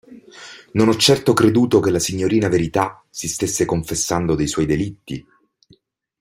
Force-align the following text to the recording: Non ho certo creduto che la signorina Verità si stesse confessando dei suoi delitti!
Non 0.71 0.87
ho 0.89 0.95
certo 0.95 1.31
creduto 1.33 1.79
che 1.79 1.91
la 1.91 1.99
signorina 1.99 2.47
Verità 2.47 3.05
si 3.07 3.27
stesse 3.27 3.65
confessando 3.65 4.33
dei 4.33 4.47
suoi 4.47 4.65
delitti! 4.65 5.23